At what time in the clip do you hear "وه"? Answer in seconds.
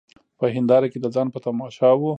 1.99-2.09